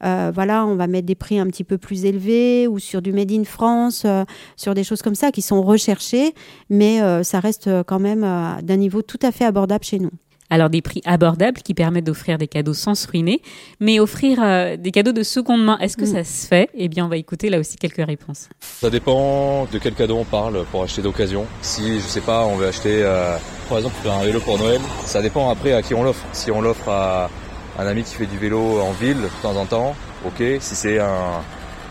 [0.03, 3.13] Euh, voilà, on va mettre des prix un petit peu plus élevés ou sur du
[3.13, 4.25] Made in France, euh,
[4.57, 6.33] sur des choses comme ça qui sont recherchées,
[6.69, 8.21] mais ça reste quand même
[8.61, 10.11] d'un niveau tout à fait abordable chez nous.
[10.53, 13.41] Alors des prix abordables qui permettent d'offrir des cadeaux sans se ruiner,
[13.79, 16.13] mais offrir euh, des cadeaux de seconde main, est-ce que Mm.
[16.13, 16.69] ça se fait?
[16.75, 18.49] Eh bien, on va écouter là aussi quelques réponses.
[18.61, 21.47] Ça dépend de quel cadeau on parle pour acheter d'occasion.
[21.63, 23.35] Si, je sais pas, on veut acheter, euh,
[23.67, 26.23] par exemple, un vélo pour Noël, ça dépend après à qui on l'offre.
[26.33, 27.31] Si on l'offre à
[27.79, 30.37] un ami qui fait du vélo en ville de temps en temps, ok.
[30.59, 31.41] Si c'est un,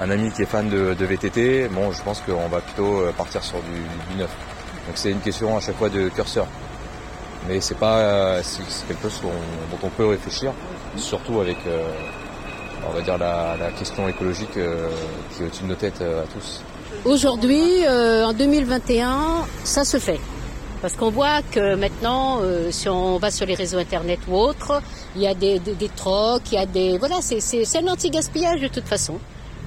[0.00, 3.10] un ami qui est fan de, de VTT, bon, je pense qu'on va plutôt euh,
[3.10, 4.30] partir sur du, du neuf.
[4.86, 6.46] Donc c'est une question à chaque fois de curseur.
[7.48, 10.52] Mais c'est pas, euh, c'est quelque chose dont, on peut réfléchir,
[10.96, 11.82] surtout avec, euh,
[12.88, 14.88] on va dire la, question écologique euh,
[15.30, 16.60] qui est au-dessus de nos têtes à tous.
[17.04, 20.20] Aujourd'hui, en 2021, ça se fait.
[20.80, 24.82] Parce qu'on voit que maintenant, si on va sur les réseaux internet ou autres,
[25.16, 26.98] il y a des, des, trocs, il y a des...
[26.98, 29.18] Voilà, c'est- un anti-gaspillage de toute façon.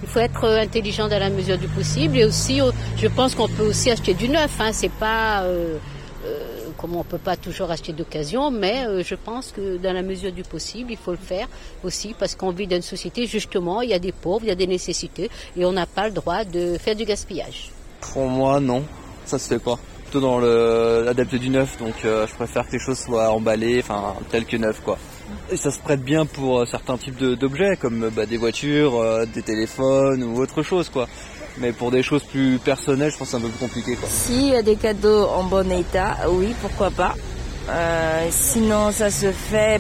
[0.03, 2.59] Il faut être intelligent dans la mesure du possible et aussi,
[2.97, 4.51] je pense qu'on peut aussi acheter du neuf.
[4.59, 5.43] Hein, c'est pas
[6.93, 10.43] on peut pas toujours acheter d'occasion, mais euh, je pense que dans la mesure du
[10.43, 11.48] possible, il faut le faire
[11.84, 14.52] aussi parce qu'on vit dans une société justement, il y a des pauvres, il y
[14.52, 17.71] a des nécessités et on n'a pas le droit de faire du gaspillage.
[18.02, 18.84] Pour moi, non,
[19.26, 19.80] ça se fait pas.
[20.04, 24.13] Plutôt dans l'adepte du neuf, donc euh, je préfère que les choses soient emballées, enfin
[24.30, 24.98] telles que neuf quoi.
[25.52, 29.41] Et ça se prête bien pour euh, certains types d'objets, comme bah, des voitures, des
[29.41, 31.08] téléphones ou autre chose quoi.
[31.57, 33.95] Mais pour des choses plus personnelles, je pense que c'est un peu plus compliqué.
[33.95, 34.09] Quoi.
[34.09, 37.15] S'il y a des cadeaux en bon état, oui, pourquoi pas.
[37.69, 39.79] Euh, sinon, ça se fait,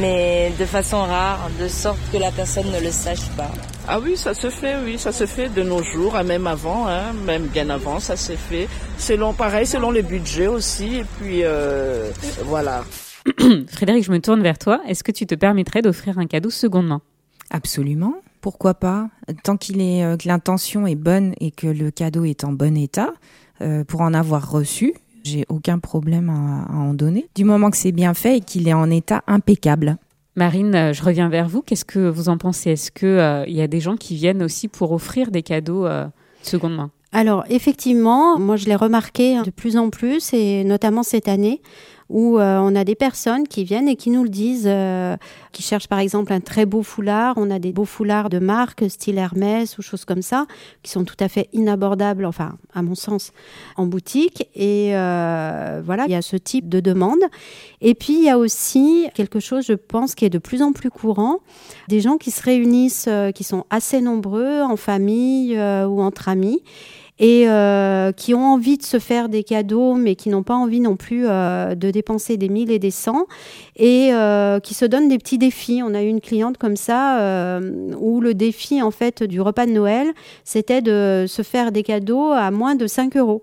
[0.00, 3.50] mais de façon rare, de sorte que la personne ne le sache pas.
[3.88, 6.88] Ah oui, ça se fait, oui, ça se fait de nos jours, hein, même avant,
[6.88, 8.68] hein, même bien avant, ça s'est fait.
[8.98, 12.10] Selon, pareil, selon les budgets aussi, et puis euh,
[12.44, 12.84] voilà.
[13.68, 14.80] Frédéric, je me tourne vers toi.
[14.88, 17.00] Est-ce que tu te permettrais d'offrir un cadeau seconde main
[17.50, 18.14] Absolument.
[18.40, 19.08] Pourquoi pas
[19.42, 22.76] Tant qu'il est euh, que l'intention est bonne et que le cadeau est en bon
[22.76, 23.12] état,
[23.60, 24.94] euh, pour en avoir reçu,
[25.24, 27.28] j'ai aucun problème à, à en donner.
[27.34, 29.98] Du moment que c'est bien fait et qu'il est en état impeccable.
[30.36, 31.62] Marine, euh, je reviens vers vous.
[31.62, 32.72] Qu'est-ce que vous en pensez?
[32.72, 35.86] Est-ce qu'il euh, il y a des gens qui viennent aussi pour offrir des cadeaux
[35.86, 36.06] euh,
[36.42, 36.90] seconde main?
[37.12, 41.62] Alors effectivement, moi je l'ai remarqué de plus en plus et notamment cette année
[42.08, 45.16] où euh, on a des personnes qui viennent et qui nous le disent, euh,
[45.52, 47.34] qui cherchent par exemple un très beau foulard.
[47.36, 50.46] On a des beaux foulards de marque, style Hermès ou choses comme ça,
[50.82, 53.32] qui sont tout à fait inabordables, enfin à mon sens,
[53.76, 54.48] en boutique.
[54.54, 57.20] Et euh, voilà, il y a ce type de demande.
[57.80, 60.72] Et puis il y a aussi quelque chose, je pense, qui est de plus en
[60.72, 61.40] plus courant,
[61.88, 66.62] des gens qui se réunissent, qui sont assez nombreux en famille ou entre amis
[67.18, 70.80] et euh, qui ont envie de se faire des cadeaux, mais qui n'ont pas envie
[70.80, 73.26] non plus euh, de dépenser des mille et des cents,
[73.76, 75.82] et euh, qui se donnent des petits défis.
[75.84, 79.66] On a eu une cliente comme ça, euh, où le défi en fait du repas
[79.66, 80.08] de Noël,
[80.44, 83.42] c'était de se faire des cadeaux à moins de 5 euros.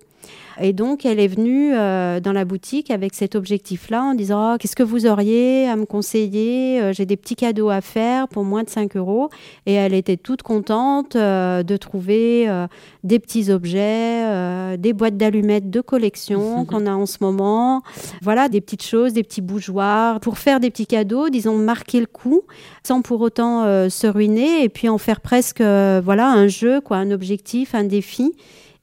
[0.62, 4.58] Et donc, elle est venue euh, dans la boutique avec cet objectif-là en disant oh,
[4.60, 6.82] Qu'est-ce que vous auriez à me conseiller?
[6.82, 9.30] Euh, J'ai des petits cadeaux à faire pour moins de 5 euros.
[9.66, 12.68] Et elle était toute contente euh, de trouver euh,
[13.04, 17.82] des petits objets, des boîtes d'allumettes de collection qu'on a en ce moment.
[18.22, 22.06] Voilà, des petites choses, des petits bougeoirs pour faire des petits cadeaux, disons, marquer le
[22.06, 22.44] coup
[22.86, 27.12] sans pour autant se ruiner et puis en faire presque voilà un jeu, quoi, un
[27.12, 28.34] objectif, un défi.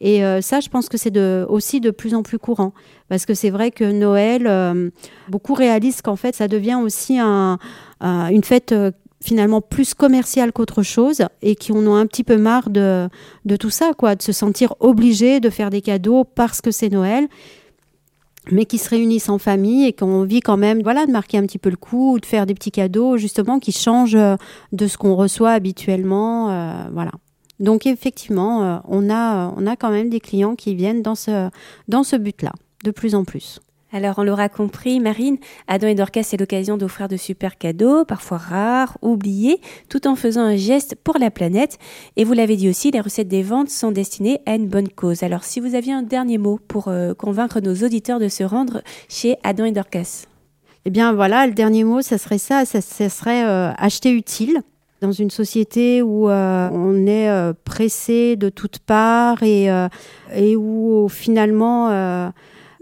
[0.01, 2.73] Et euh, ça, je pense que c'est de, aussi de plus en plus courant.
[3.09, 4.91] Parce que c'est vrai que Noël, euh,
[5.29, 7.59] beaucoup réalisent qu'en fait, ça devient aussi un,
[8.01, 8.91] un- une fête euh,
[9.23, 13.09] finalement plus commerciale qu'autre chose et qui en ont un petit peu marre de,
[13.45, 16.89] de tout ça, quoi, de se sentir obligés de faire des cadeaux parce que c'est
[16.89, 17.29] Noël
[18.51, 21.43] mais qui se réunissent en famille et qu'on vit quand même, voilà, de marquer un
[21.43, 24.37] petit peu le coup, ou de faire des petits cadeaux, justement, qui changent euh,
[24.73, 27.13] de ce qu'on reçoit habituellement, euh, voilà.
[27.61, 31.51] Donc effectivement, euh, on a, on a quand même des clients qui viennent dans ce,
[31.89, 32.53] dans ce but-là,
[32.85, 33.61] de plus en plus.
[33.93, 38.39] Alors, on l'aura compris, Marine, Adam et Dorcas, c'est l'occasion d'offrir de super cadeaux, parfois
[38.39, 41.77] rares, oubliés, tout en faisant un geste pour la planète.
[42.17, 45.25] Et vous l'avez dit aussi, les recettes des ventes sont destinées à une bonne cause.
[45.25, 48.81] Alors, si vous aviez un dernier mot pour euh, convaincre nos auditeurs de se rendre
[49.09, 50.27] chez Adam et Dorcas.
[50.85, 54.63] Eh bien voilà, le dernier mot, ça serait ça, ça, ça serait euh, acheter utile.
[55.01, 59.89] Dans une société où euh, on est euh, pressé de toutes parts et, euh,
[60.35, 62.29] et où finalement euh,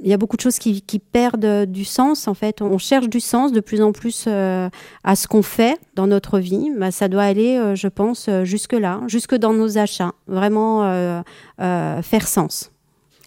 [0.03, 2.27] il y a beaucoup de choses qui, qui perdent du sens.
[2.27, 4.69] En fait, on cherche du sens de plus en plus euh,
[5.05, 6.73] à ce qu'on fait dans notre vie.
[6.77, 10.13] Bah, ça doit aller, euh, je pense, jusque là, jusque dans nos achats.
[10.27, 11.23] Vraiment
[11.59, 12.73] faire sens.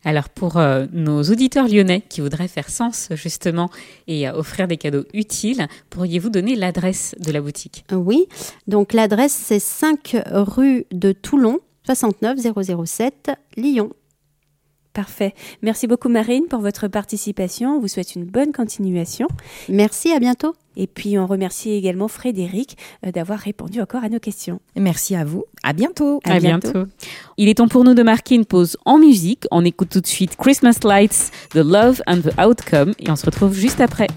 [0.04, 3.70] Alors pour euh, nos auditeurs lyonnais qui voudraient faire sens justement
[4.08, 7.86] et euh, offrir des cadeaux utiles, pourriez-vous donner l'adresse de la boutique?
[7.92, 8.28] Oui,
[8.68, 12.40] donc l'adresse c'est 5 rue de Toulon, 69
[12.86, 13.92] 007, Lyon.
[14.94, 15.34] Parfait.
[15.62, 17.78] Merci beaucoup, Marine, pour votre participation.
[17.78, 19.28] On vous souhaite une bonne continuation.
[19.70, 20.54] Merci, à bientôt.
[20.78, 24.60] Et puis, on remercie également Frédéric euh, d'avoir répondu encore à nos questions.
[24.76, 25.46] Merci à vous.
[25.64, 26.20] À bientôt.
[26.24, 26.86] À, bientôt.
[27.38, 29.46] Il est temps pour nous de marquer une pause en musique.
[29.52, 33.26] On écoute tout de suite Christmas Lights, The Love and the Outcome et on se
[33.26, 34.08] retrouve juste après.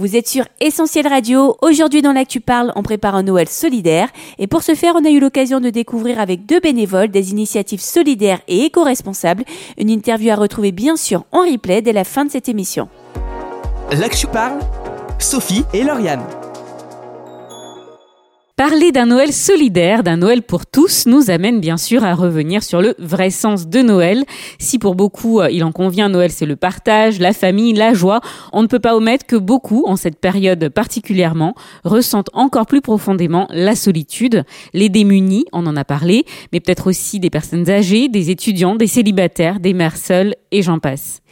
[0.00, 1.58] Vous êtes sur Essentiel Radio.
[1.60, 4.08] Aujourd'hui, dans l'Actu Parle, on prépare un Noël solidaire.
[4.38, 7.82] Et pour ce faire, on a eu l'occasion de découvrir avec deux bénévoles des initiatives
[7.82, 9.44] solidaires et éco-responsables.
[9.76, 12.88] Une interview à retrouver bien sûr en replay dès la fin de cette émission.
[13.92, 14.60] L'Actu Parle,
[15.18, 16.24] Sophie et Lauriane.
[18.60, 22.82] Parler d'un Noël solidaire, d'un Noël pour tous, nous amène bien sûr à revenir sur
[22.82, 24.22] le vrai sens de Noël.
[24.58, 28.20] Si pour beaucoup, euh, il en convient, Noël c'est le partage, la famille, la joie,
[28.52, 33.48] on ne peut pas omettre que beaucoup, en cette période particulièrement, ressentent encore plus profondément
[33.48, 34.44] la solitude.
[34.74, 38.88] Les démunis, on en a parlé, mais peut-être aussi des personnes âgées, des étudiants, des
[38.88, 41.22] célibataires, des mères seules, et j'en passe.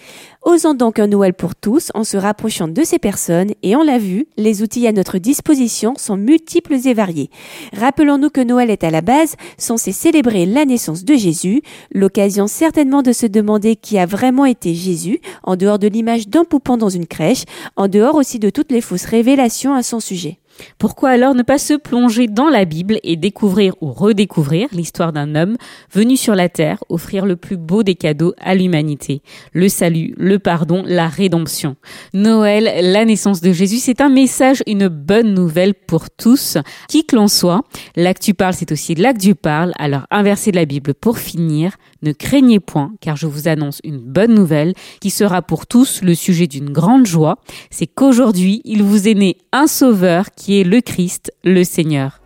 [0.48, 3.98] Osons donc un Noël pour tous en se rapprochant de ces personnes et on l'a
[3.98, 7.28] vu, les outils à notre disposition sont multiples et variés.
[7.76, 11.60] Rappelons-nous que Noël est à la base censé célébrer la naissance de Jésus,
[11.92, 16.46] l'occasion certainement de se demander qui a vraiment été Jésus, en dehors de l'image d'un
[16.46, 17.44] poupon dans une crèche,
[17.76, 20.38] en dehors aussi de toutes les fausses révélations à son sujet.
[20.78, 25.34] Pourquoi alors ne pas se plonger dans la Bible et découvrir ou redécouvrir l'histoire d'un
[25.34, 25.56] homme
[25.92, 29.22] venu sur la terre offrir le plus beau des cadeaux à l'humanité?
[29.52, 31.76] Le salut, le pardon, la rédemption.
[32.14, 37.16] Noël, la naissance de Jésus, c'est un message, une bonne nouvelle pour tous, qui que
[37.16, 37.62] l'on soit.
[37.96, 39.72] L'actu parle, c'est aussi l'actu parle.
[39.78, 41.76] Alors inversez la Bible pour finir.
[42.02, 46.14] Ne craignez point, car je vous annonce une bonne nouvelle qui sera pour tous le
[46.14, 47.38] sujet d'une grande joie.
[47.70, 52.20] C'est qu'aujourd'hui, il vous est né un sauveur qui le Christ, le Seigneur.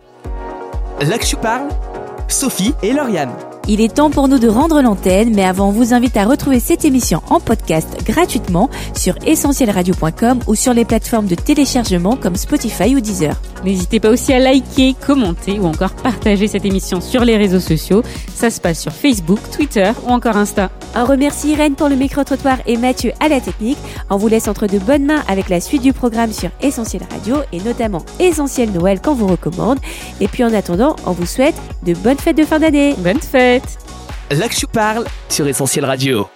[1.01, 1.67] L'actu parle,
[2.29, 3.33] Sophie et Lauriane.
[3.69, 6.59] Il est temps pour nous de rendre l'antenne, mais avant, on vous invite à retrouver
[6.59, 12.93] cette émission en podcast gratuitement sur essentielradio.com ou sur les plateformes de téléchargement comme Spotify
[12.93, 13.39] ou Deezer.
[13.63, 18.03] N'hésitez pas aussi à liker, commenter ou encore partager cette émission sur les réseaux sociaux.
[18.35, 20.69] Ça se passe sur Facebook, Twitter ou encore Insta.
[20.97, 23.77] On remercie Irène pour le micro-trottoir et Mathieu à la technique.
[24.09, 27.37] On vous laisse entre de bonnes mains avec la suite du programme sur Essentiel Radio
[27.53, 29.79] et notamment Essentiel Noël qu'on vous recommande.
[30.19, 32.95] Et puis en attendant, on vous souhaite de bonnes fêtes de fin d'année.
[32.97, 33.52] Bonne fête
[34.31, 36.27] L'Action parle sur Essentiel Radio.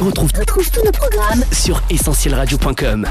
[0.00, 3.06] On retrouve, tous nos programmes sur essentielradio.com.